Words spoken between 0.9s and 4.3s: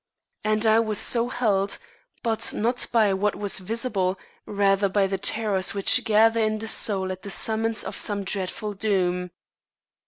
so held, but not by what was visible